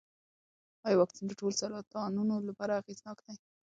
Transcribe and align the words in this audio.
ایا 0.87 0.99
واکسین 0.99 1.25
د 1.27 1.31
ټولو 1.39 1.57
سرطانونو 1.61 2.35
لپاره 2.49 2.77
اغېزناک 2.81 3.17
دی؟ 3.25 3.35